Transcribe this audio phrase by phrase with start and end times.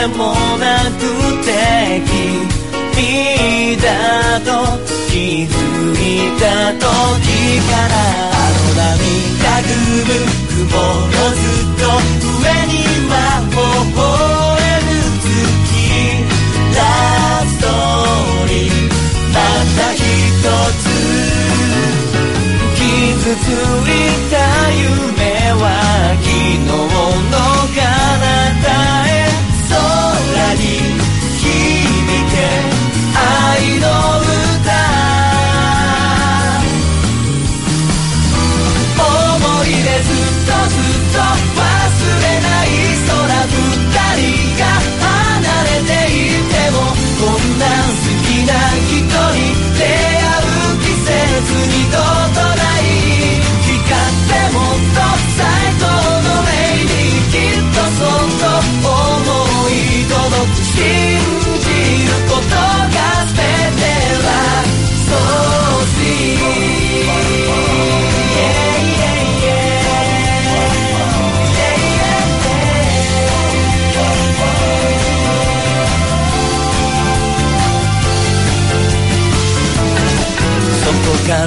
[0.00, 1.04] でもなく
[1.44, 2.00] て
[2.96, 4.48] 君だと
[5.10, 5.52] 気づ
[5.92, 6.42] いた
[6.72, 6.80] 時
[7.68, 7.92] から
[8.32, 9.68] あの涙ぐ
[10.08, 10.16] む
[10.48, 10.72] 雲
[11.04, 11.84] のずっと
[12.40, 12.72] 上に
[13.10, 13.12] は
[13.50, 13.52] 微
[13.94, 14.00] 笑
[14.86, 14.88] む
[15.20, 15.28] 月。
[16.74, 16.80] ラ
[17.44, 17.64] スト
[18.48, 18.52] に
[19.34, 19.36] ま
[19.76, 20.00] た一
[20.80, 20.82] つ
[22.74, 23.44] 傷つ
[23.86, 23.89] い
[81.30, 81.46] から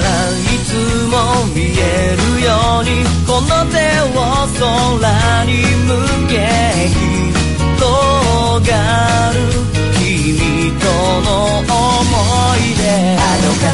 [0.64, 0.72] つ
[1.12, 2.48] も見えるよ
[2.80, 3.76] うにこの手
[4.16, 4.24] を
[4.58, 5.50] 空に
[5.84, 5.92] 向
[6.26, 6.32] け
[6.88, 8.72] 広が
[9.34, 9.36] る
[9.92, 10.82] 君と
[11.20, 11.28] の
[11.58, 11.68] 思
[12.56, 12.80] い出。
[13.18, 13.64] あのか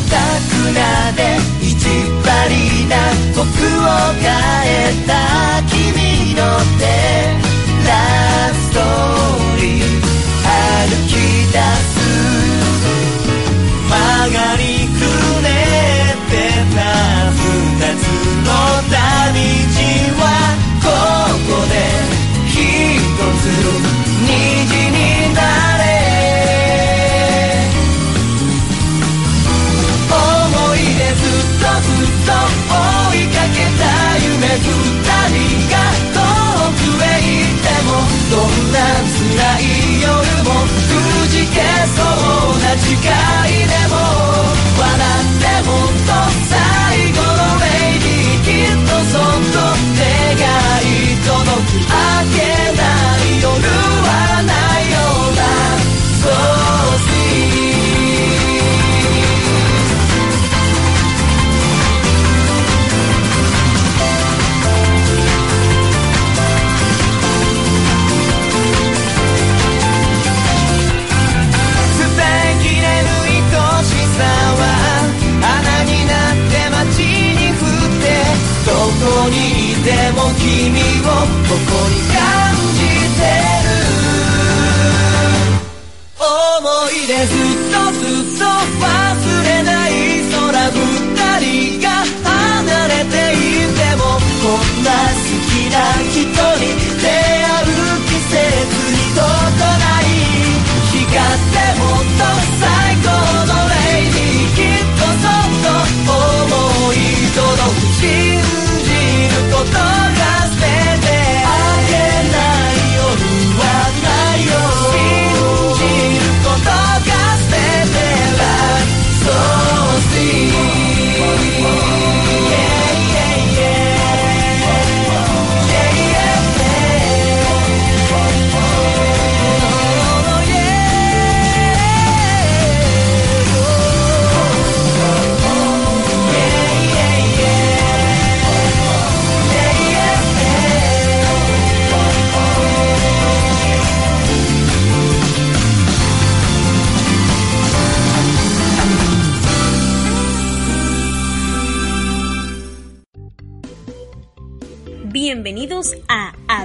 [0.51, 0.79] くな
[1.13, 1.19] で
[1.63, 1.87] 意地
[2.25, 2.55] 張り
[2.89, 2.93] な
[3.37, 3.87] 僕を
[4.21, 4.27] 変
[4.67, 5.13] えた
[5.69, 6.00] 君。
[34.53, 34.67] 二人
[35.71, 35.79] が
[36.13, 36.19] 遠
[36.75, 37.89] くへ行っても
[38.31, 39.21] どんな辛
[39.61, 39.63] い
[40.03, 40.11] 夜
[40.45, 41.63] もくじけ
[41.95, 42.89] そうな誓
[43.47, 43.50] い。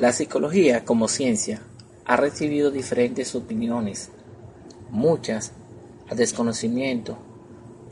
[0.00, 1.60] La psicología como ciencia
[2.06, 4.08] ha recibido diferentes opiniones,
[4.88, 5.52] muchas
[6.08, 7.18] a desconocimiento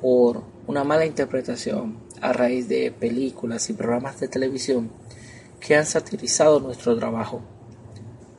[0.01, 4.91] por una mala interpretación a raíz de películas y programas de televisión
[5.61, 7.43] que han satirizado nuestro trabajo.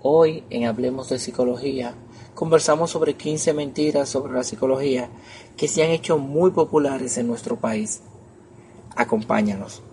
[0.02, 1.94] Hoy en Hablemos de Psicología
[2.34, 5.12] conversamos sobre 15 mentiras sobre la psicología
[5.56, 8.02] que se han hecho muy populares en nuestro país.
[8.96, 9.84] Acompáñanos.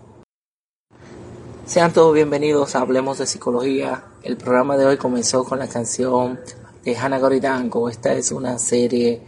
[1.66, 4.04] Sean todos bienvenidos a Hablemos de Psicología.
[4.22, 6.38] El programa de hoy comenzó con la canción
[6.84, 7.88] de Hana Goridango.
[7.88, 9.20] Esta es una serie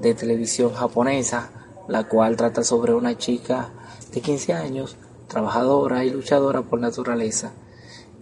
[0.00, 1.50] de televisión japonesa,
[1.88, 3.70] la cual trata sobre una chica
[4.12, 4.96] de 15 años,
[5.26, 7.50] trabajadora y luchadora por naturaleza,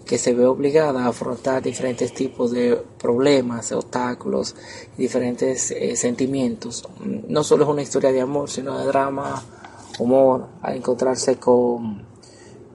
[0.06, 4.56] que se ve obligada a afrontar diferentes tipos de problemas, obstáculos
[4.96, 6.88] y diferentes eh, sentimientos.
[7.28, 9.42] No solo es una historia de amor, sino de drama,
[9.98, 12.09] humor, a encontrarse con,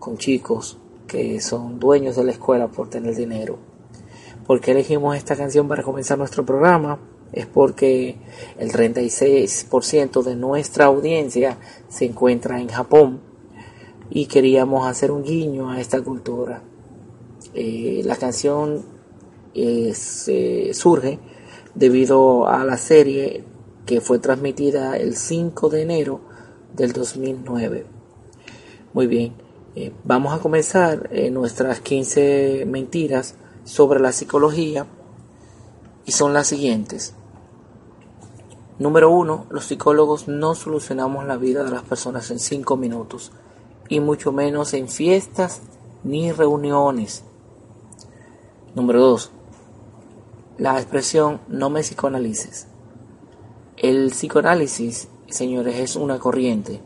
[0.06, 3.58] con chicos que son dueños de la escuela por tener dinero.
[4.46, 7.00] ¿Por qué elegimos esta canción para comenzar nuestro programa?
[7.34, 8.16] Es porque
[8.60, 11.58] el 36% de nuestra audiencia
[11.90, 13.20] se encuentra en Japón
[14.12, 16.62] y queríamos hacer un guiño a esta cultura.
[17.56, 18.84] Eh, la canción
[19.56, 19.92] eh,
[20.72, 21.18] surge
[21.74, 23.44] debido a la serie
[23.88, 26.22] que fue transmitida el 5 de enero
[26.76, 27.86] del 2009.
[28.94, 29.45] Muy bien,
[29.76, 33.36] eh, vamos a comenzar nuestras 15 mentiras
[33.66, 34.86] sobre la psicología
[36.06, 37.14] y son las siguientes.
[38.78, 43.32] Número uno, los psicólogos no solucionamos la vida de las personas en 5 minutos
[43.88, 45.62] y mucho menos en fiestas
[46.04, 47.24] ni reuniones.
[48.76, 49.32] Número 2.
[50.58, 52.68] La expresión no me psicoanalices.
[53.78, 56.82] El psicoanálisis, señores, es una corriente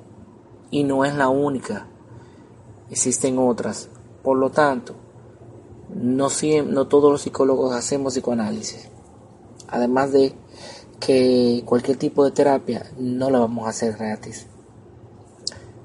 [0.70, 1.88] y no es la única.
[2.90, 3.90] Existen otras.
[4.24, 4.96] Por lo tanto,
[5.94, 6.28] no,
[6.66, 8.90] no todos los psicólogos hacemos psicoanálisis.
[9.68, 10.34] Además de
[11.00, 14.48] que cualquier tipo de terapia no la vamos a hacer gratis.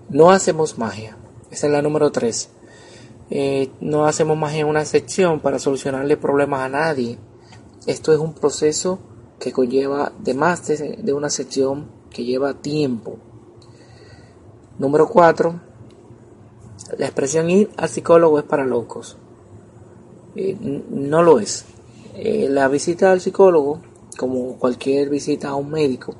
[0.08, 1.16] No hacemos magia.
[1.50, 2.50] Esa es la número 3.
[3.30, 7.18] Eh, no hacemos magia en una sección para solucionarle problemas a nadie.
[7.86, 8.98] Esto es un proceso
[9.38, 13.18] que conlleva de más de, una sección que lleva tiempo.
[14.78, 15.60] Número 4.
[16.98, 19.16] La expresión ir al psicólogo es para locos.
[20.36, 20.56] Eh,
[20.90, 21.64] no lo es.
[22.14, 23.80] Eh, la visita al psicólogo,
[24.16, 26.14] como cualquier visita a un médico,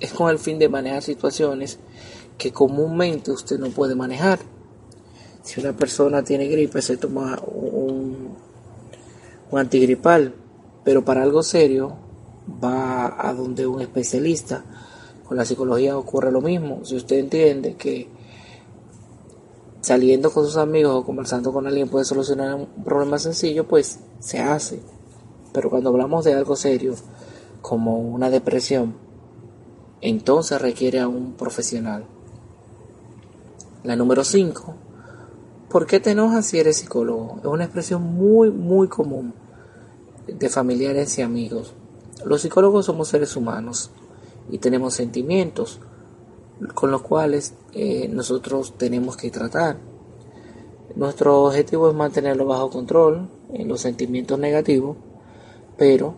[0.00, 1.78] es con el fin de manejar situaciones
[2.38, 4.38] que comúnmente usted no puede manejar.
[5.42, 8.34] Si una persona tiene gripe, se toma un,
[9.52, 10.34] antigripal,
[10.84, 11.96] pero para algo serio
[12.62, 14.64] va a donde un especialista.
[15.24, 16.84] Con la psicología ocurre lo mismo.
[16.84, 18.08] Si usted entiende que
[19.84, 24.40] saliendo con sus amigos o conversando con alguien puede solucionar un problema sencillo, pues se
[24.40, 24.80] hace.
[25.52, 26.94] Pero cuando hablamos de algo serio,
[27.60, 28.94] como una depresión,
[30.00, 32.06] entonces requiere a un profesional.
[33.82, 34.74] La número 5.
[35.68, 37.36] ¿Por qué te enojas si eres psicólogo?
[37.40, 39.34] Es una expresión muy, muy común
[40.26, 41.74] de familiares y amigos.
[42.24, 43.90] Los psicólogos somos seres humanos
[44.50, 45.78] y tenemos sentimientos
[46.74, 49.76] con los cuales eh, nosotros tenemos que tratar.
[50.94, 54.96] Nuestro objetivo es mantenerlo bajo control en los sentimientos negativos,
[55.76, 56.14] pero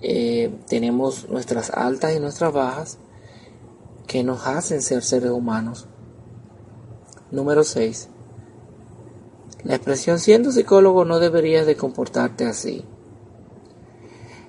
[0.00, 2.98] eh, tenemos nuestras altas y nuestras bajas
[4.06, 5.86] que nos hacen ser seres humanos.
[7.30, 8.08] Número 6.
[9.64, 12.84] La expresión siendo psicólogo no deberías de comportarte así.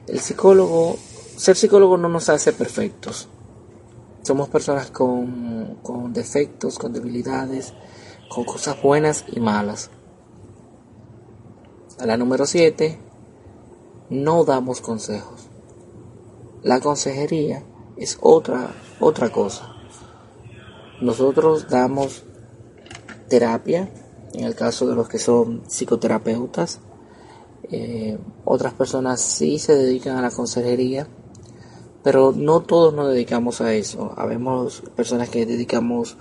[0.08, 0.98] El psicólogo,
[1.38, 3.30] ser psicólogo no nos hace perfectos.
[4.26, 7.76] Somos personas con, con defectos, con debilidades,
[8.28, 9.92] con cosas buenas y malas.
[12.00, 12.98] A la número 7,
[14.10, 15.48] no damos consejos.
[16.64, 17.62] La consejería
[17.98, 19.76] es otra, otra cosa.
[21.02, 22.24] Nosotros damos
[23.30, 23.92] terapia,
[24.34, 26.80] en el caso de los que son psicoterapeutas.
[27.70, 31.08] Eh, otras personas sí se dedican a la consejería,
[32.06, 34.14] pero no todos nos dedicamos a eso.
[34.16, 36.18] Habemos personas que dedicamos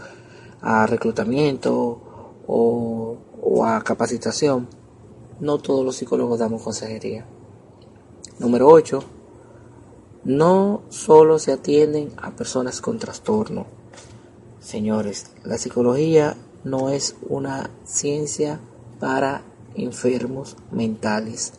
[0.62, 2.00] a reclutamiento
[2.46, 3.18] o,
[3.66, 4.66] a capacitación.
[5.40, 7.26] no todos los psicólogos damos consejería.
[8.38, 9.00] Número 8.
[10.24, 13.66] No solo se atienden a personas con trastorno.
[14.60, 18.58] Señores, la psicología no es una ciencia
[19.00, 19.42] para
[19.74, 21.52] enfermos mentales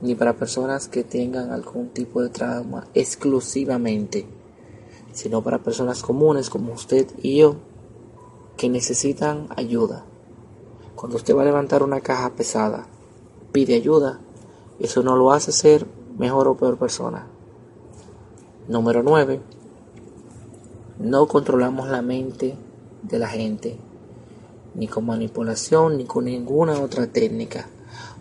[0.00, 4.26] ni para personas que tengan algún tipo de trauma exclusivamente,
[5.12, 7.56] sino para personas comunes como usted y yo
[8.56, 10.04] que necesitan ayuda.
[10.94, 12.86] Cuando usted va a levantar una caja pesada,
[13.52, 14.20] pide ayuda,
[14.80, 15.86] eso no lo hace ser
[16.18, 17.26] mejor o peor persona.
[18.68, 19.40] Número 9.
[20.98, 22.56] No controlamos la mente
[23.02, 23.78] de la gente,
[24.74, 27.68] ni con manipulación, ni con ninguna otra técnica.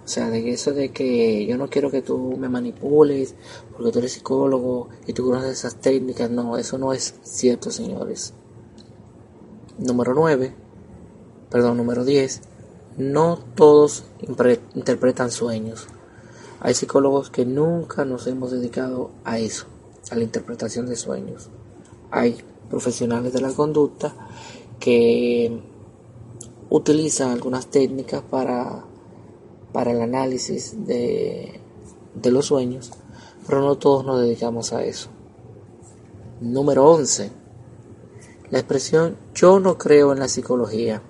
[0.08, 3.36] O sea, de eso de que yo no quiero que tú me manipules
[3.74, 6.32] porque tú eres psicólogo y tú conoces esas técnicas.
[6.32, 8.34] No, eso no es cierto, señores.
[9.78, 10.56] Número 9,
[11.50, 12.40] perdón, número 10.
[12.96, 14.06] No todos
[14.76, 15.88] interpretan sueños.
[16.62, 19.66] Hay psicólogos que nunca nos hemos dedicado a eso,
[20.10, 21.50] a la interpretación de sueños.
[22.12, 22.38] Hay
[22.70, 24.16] profesionales de la conducta
[24.80, 25.60] que
[26.70, 28.87] utilizan algunas técnicas para
[29.72, 31.60] para el análisis de,
[32.16, 32.92] de los sueños,
[33.46, 35.10] pero no todos nos dedicamos a eso.
[36.42, 37.32] Número 11.
[38.50, 41.02] La expresión yo no creo en la psicología.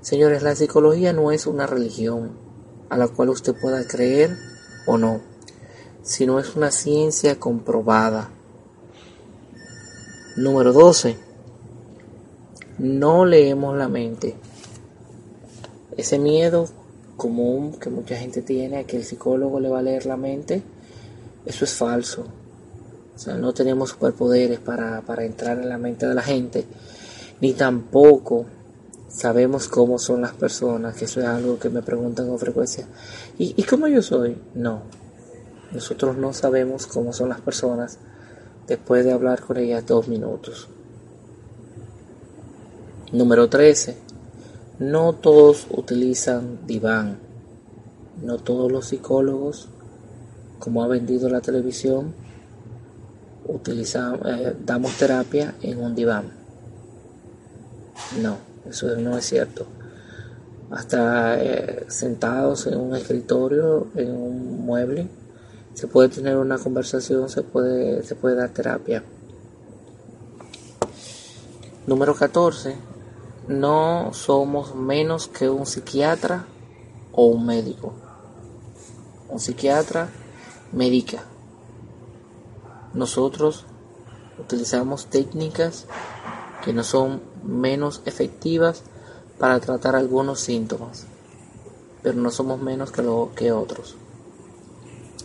[0.00, 2.32] Señores, la psicología no es una religión
[2.90, 4.36] a la cual usted pueda creer
[4.86, 5.20] o no,
[6.02, 8.30] sino es una ciencia comprobada.
[10.36, 11.16] Número 12.
[12.78, 14.36] No leemos la mente.
[15.96, 16.68] Ese miedo
[17.16, 20.62] común que mucha gente tiene que el psicólogo le va a leer la mente,
[21.46, 22.24] eso es falso.
[23.14, 26.64] O sea, no tenemos superpoderes para, para entrar en la mente de la gente,
[27.40, 28.46] ni tampoco
[29.08, 32.86] sabemos cómo son las personas, que eso es algo que me preguntan con frecuencia.
[33.38, 34.36] ¿Y, ¿Y cómo yo soy?
[34.54, 34.82] No,
[35.72, 37.98] nosotros no sabemos cómo son las personas
[38.66, 40.68] después de hablar con ellas dos minutos.
[43.12, 44.03] Número 13.
[44.78, 47.18] No todos utilizan diván.
[48.22, 49.68] No todos los psicólogos,
[50.58, 52.12] como ha vendido la televisión,
[53.46, 56.32] utilizamos, eh, damos terapia en un diván.
[58.20, 58.38] No,
[58.68, 59.66] eso no es cierto.
[60.70, 65.08] Hasta eh, sentados en un escritorio, en un mueble,
[65.74, 69.04] se puede tener una conversación, se puede, se puede dar terapia.
[71.86, 72.93] Número 14
[73.48, 76.46] no somos menos que un psiquiatra
[77.12, 77.92] o un médico.
[79.28, 80.08] Un psiquiatra
[80.72, 81.24] médica.
[82.94, 83.66] Nosotros
[84.38, 85.86] utilizamos técnicas
[86.64, 88.82] que no son menos efectivas
[89.38, 91.06] para tratar algunos síntomas,
[92.02, 93.02] pero no somos menos que,
[93.36, 93.96] que otros.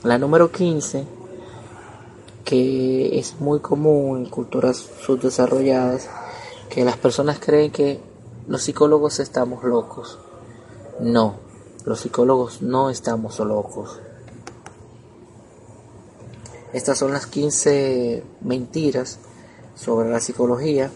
[0.03, 1.05] La número 15,
[2.43, 6.09] que es muy común en culturas subdesarrolladas,
[6.69, 7.99] que las personas creen que
[8.47, 10.19] los psicólogos estamos locos.
[10.99, 11.35] No,
[11.85, 13.99] los psicólogos no estamos locos.
[16.71, 19.17] Estas son las 15 mentiras
[19.75, 20.91] sobre la psicología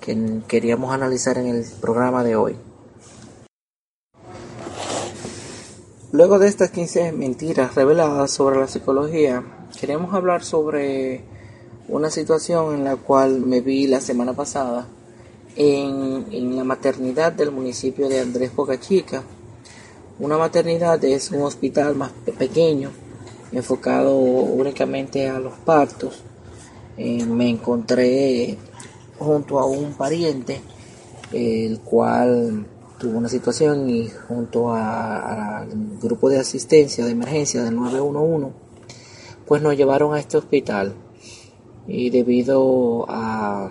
[0.00, 2.56] que queríamos analizar en el programa de hoy.
[6.12, 9.42] Luego de estas 15 mentiras reveladas sobre la psicología,
[9.78, 11.24] queremos hablar sobre
[11.88, 14.86] una situación en la cual me vi la semana pasada
[15.56, 19.22] en, la maternidad del municipio de Andrés Boca Chica.
[20.18, 22.90] Una maternidad es un hospital más pequeño,
[23.52, 26.22] enfocado únicamente a los partos.
[26.96, 28.56] Eh, me encontré
[29.18, 30.60] junto a un pariente,
[31.32, 32.66] el cual
[32.98, 35.68] tuvo una situación y junto al
[36.00, 38.52] grupo de asistencia de emergencia del 911,
[39.46, 40.94] pues nos llevaron a este hospital.
[41.88, 43.70] Y debido a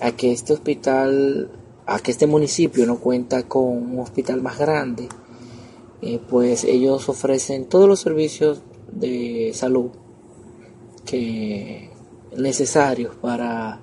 [0.00, 1.50] a que este hospital,
[1.86, 5.08] a que este municipio no cuenta con un hospital más grande,
[6.00, 8.62] eh, pues ellos ofrecen todos los servicios
[8.92, 9.90] de salud
[11.04, 11.90] que
[12.36, 13.80] necesarios para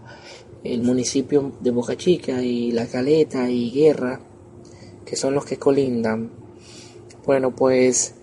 [0.63, 4.19] el municipio de Boca Chica y La Caleta y Guerra,
[5.05, 6.31] que son los que colindan.
[7.25, 8.15] Bueno, pues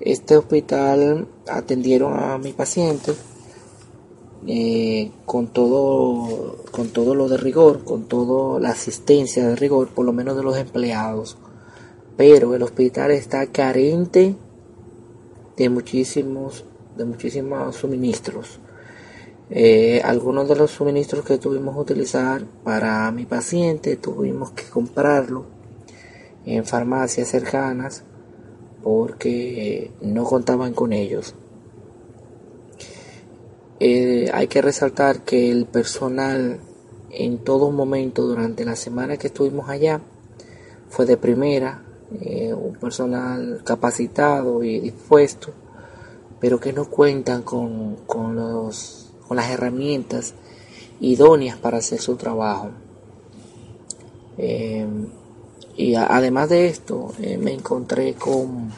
[0.00, 3.12] este hospital atendieron a mi paciente
[4.46, 10.04] eh, con todo con todo lo de rigor, con toda la asistencia de rigor, por
[10.04, 11.36] lo menos de los empleados.
[12.16, 14.34] Pero el hospital está carente
[15.56, 16.64] de muchísimos
[16.96, 18.60] de muchísimos suministros.
[19.48, 25.46] Eh, algunos de los suministros que tuvimos que utilizar para mi paciente tuvimos que comprarlo
[26.44, 28.02] en farmacias cercanas
[28.82, 31.34] porque no contaban con ellos.
[33.78, 36.60] Eh, hay que resaltar que el personal
[37.10, 40.00] en todo momento durante la semana que estuvimos allá
[40.88, 41.82] fue de primera,
[42.22, 45.52] eh, un personal capacitado y dispuesto,
[46.40, 50.32] pero que no cuentan con, con, los, con las herramientas
[51.00, 52.70] idóneas para hacer su trabajo.
[54.38, 54.86] Eh,
[55.76, 58.70] y además de esto, me encontré con,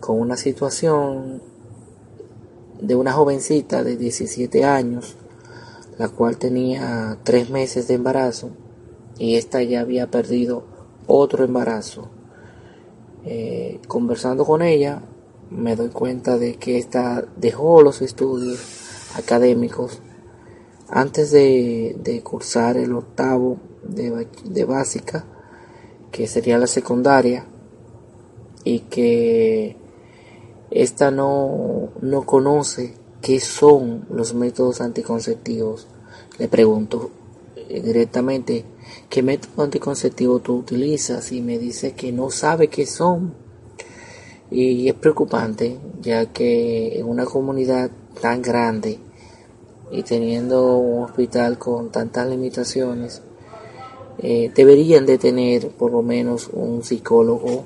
[0.00, 1.40] con una situación
[2.80, 5.16] de una jovencita de 17 años,
[5.98, 8.50] la cual tenía tres meses de embarazo
[9.18, 10.64] y esta ya había perdido
[11.06, 12.08] otro embarazo.
[13.24, 15.02] Eh, conversando con ella,
[15.50, 18.58] me doy cuenta de que esta dejó los estudios
[19.16, 20.00] académicos
[20.88, 25.24] antes de, cursar el octavo de, de básica,
[26.12, 27.46] que sería la secundaria,
[28.64, 29.76] y que
[30.70, 35.86] esta no, no conoce qué son los métodos anticonceptivos.
[36.38, 37.10] Le pregunto
[37.56, 38.64] eh, directamente,
[39.08, 41.32] ¿qué método anticonceptivo tú utilizas?
[41.32, 43.34] Y me dice que no sabe qué son.
[44.50, 48.98] Y es preocupante, ya que en una comunidad tan grande
[49.90, 53.22] y teniendo un hospital con tantas limitaciones,
[54.18, 57.64] eh, deberían de tener por lo menos un psicólogo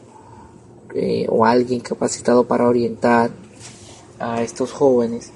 [0.94, 3.30] eh, o alguien capacitado para orientar
[4.18, 5.32] a estos jóvenes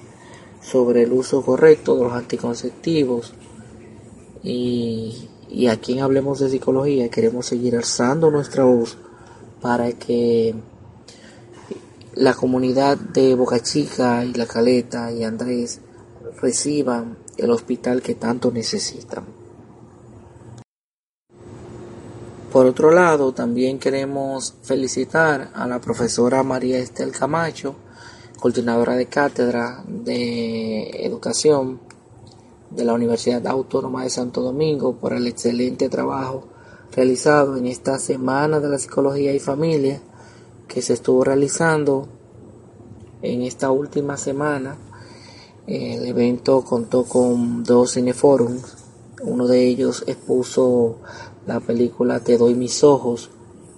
[0.60, 3.34] sobre el uso correcto de los anticonceptivos
[4.42, 8.96] y, y aquí en Hablemos de Psicología queremos seguir alzando nuestra voz
[9.60, 10.54] para que
[12.14, 15.80] la comunidad de Boca Chica y La Caleta y Andrés
[16.40, 19.35] reciban el hospital que tanto necesitan.
[22.56, 27.74] Por otro lado, también queremos felicitar a la profesora María Estel Camacho,
[28.40, 31.80] coordinadora de cátedra de educación
[32.70, 36.48] de la Universidad Autónoma de Santo Domingo, por el excelente trabajo
[36.92, 40.00] realizado en esta Semana de la Psicología y Familia
[40.66, 42.08] que se estuvo realizando
[43.20, 44.78] en esta última semana.
[45.66, 48.78] El evento contó con dos cineforums.
[49.22, 51.00] Uno de ellos expuso
[51.46, 53.30] la película Te doy mis ojos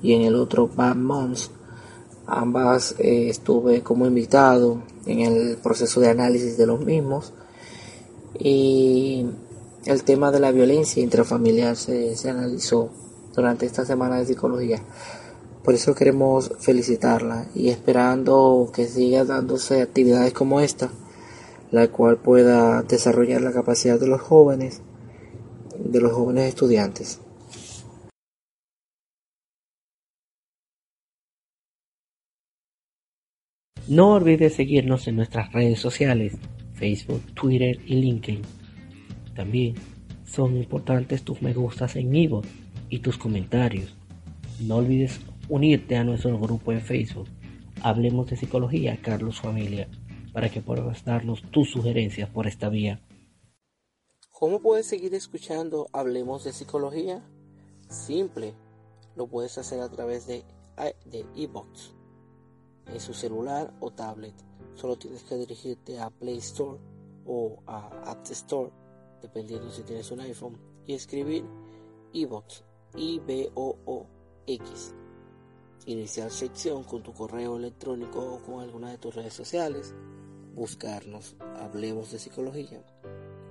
[0.03, 1.51] y en el otro Bad Moms.
[2.27, 7.33] Ambas eh, estuve como invitado en el proceso de análisis de los mismos
[8.39, 9.27] y
[9.87, 12.91] el tema de la violencia intrafamiliar se, se analizó
[13.35, 14.83] durante esta semana de psicología.
[15.65, 20.91] Por eso queremos felicitarla y esperando que siga dándose actividades como esta,
[21.71, 24.81] la cual pueda desarrollar la capacidad de los jóvenes,
[25.79, 27.21] de los jóvenes estudiantes.
[33.89, 36.35] No olvides seguirnos en nuestras redes sociales,
[36.75, 38.43] Facebook, Twitter y LinkedIn.
[39.35, 39.77] También
[40.27, 42.43] son importantes tus me gustas en Ivo
[42.91, 43.95] y tus comentarios.
[44.61, 47.29] No olvides unirte a nuestro grupo en Facebook.
[47.81, 49.89] Hablemos de Psicología Carlos Familia
[50.35, 53.01] para que puedas darnos tus sugerencias por esta vía.
[54.29, 57.27] ¿Cómo puedes seguir escuchando Hablemos de Psicología?
[57.89, 58.53] Simple,
[59.17, 60.43] lo puedes hacer a través de,
[61.07, 61.98] de iBox
[62.93, 64.35] en su celular o tablet.
[64.75, 66.79] Solo tienes que dirigirte a Play Store
[67.27, 68.71] o a App Store,
[69.21, 71.45] dependiendo si tienes un iPhone, y escribir
[72.13, 72.65] iBox,
[72.97, 74.95] I-B-O-O-X.
[75.87, 79.95] Iniciar sección con tu correo electrónico o con alguna de tus redes sociales.
[80.55, 82.83] Buscarnos, hablemos de psicología.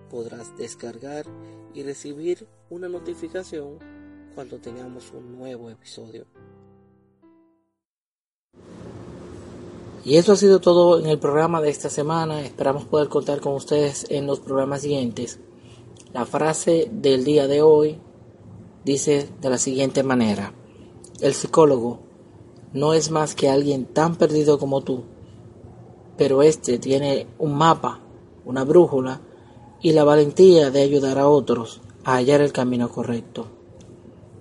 [0.10, 1.26] Podrás descargar
[1.73, 3.80] y recibir una notificación
[4.36, 6.26] cuando tengamos un nuevo episodio.
[10.08, 12.39] Y eso ha sido todo en el programa de esta semana.
[12.39, 15.41] Esperamos poder contar con ustedes en los programas siguientes.
[16.13, 18.00] La frase del día de hoy
[18.86, 20.54] dice de la siguiente manera.
[21.20, 22.00] El psicólogo
[22.72, 25.04] no es más que alguien tan perdido como tú,
[26.17, 28.00] pero este tiene un mapa,
[28.46, 29.20] una brújula
[29.82, 33.48] y la valentía de ayudar a otros a hallar el camino correcto.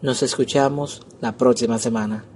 [0.00, 2.36] Nos escuchamos la próxima semana.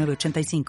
[0.00, 0.64] 85